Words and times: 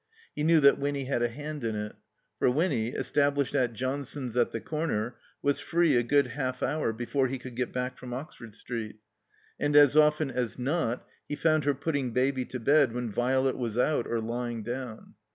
He 0.35 0.43
knew 0.43 0.59
that 0.61 0.79
Winny 0.79 1.03
had 1.03 1.21
a 1.21 1.27
hand 1.27 1.63
in 1.63 1.75
it. 1.75 1.95
For 2.39 2.49
Winny, 2.49 2.91
estabUshed 2.91 3.53
at 3.53 3.73
Johnson's 3.73 4.35
at 4.35 4.49
the 4.49 4.59
comer, 4.59 5.15
was 5.43 5.59
free 5.59 5.95
a 5.95 6.01
good 6.01 6.25
half 6.29 6.63
hour 6.63 6.91
before 6.91 7.27
he 7.27 7.37
could 7.37 7.55
get 7.55 7.71
back 7.71 7.99
from 7.99 8.11
Oxford 8.11 8.55
Street; 8.55 8.95
and 9.59 9.75
as 9.75 9.95
often 9.95 10.31
as 10.31 10.57
not 10.57 11.05
he 11.29 11.35
found 11.35 11.65
her 11.65 11.75
putting 11.75 12.13
Baby 12.13 12.45
to 12.45 12.59
bed 12.59 12.93
when 12.93 13.11
Violet 13.11 13.59
was 13.59 13.77
out 13.77 14.07
or 14.07 14.19
lying 14.19 14.63
down. 14.63 15.13